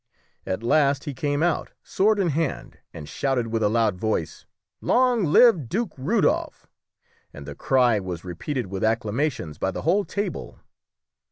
At 0.47 0.63
last 0.63 1.03
he 1.03 1.13
came 1.13 1.43
out, 1.43 1.73
sword 1.83 2.17
in 2.17 2.29
hand, 2.29 2.79
and 2.91 3.07
shouted 3.07 3.49
with 3.49 3.61
a 3.61 3.69
loud 3.69 3.99
voice 3.99 4.47
"Long 4.81 5.25
live 5.25 5.69
Duke 5.69 5.93
Rudolphe!" 5.95 6.65
and 7.31 7.45
the 7.45 7.53
cry 7.53 7.99
was 7.99 8.23
repeated 8.25 8.65
with 8.65 8.83
acclamations 8.83 9.59
by 9.59 9.69
the 9.69 9.83
whole 9.83 10.03
table. 10.03 10.59